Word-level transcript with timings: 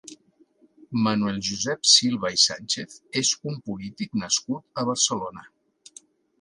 Manuel 1.07 1.37
Josep 1.49 1.83
Silva 1.91 2.33
i 2.37 2.41
Sánchez 2.45 2.97
és 3.23 3.35
un 3.53 3.61
polític 3.69 4.19
nascut 4.25 4.85
a 4.85 4.89
Barcelona. 4.93 5.49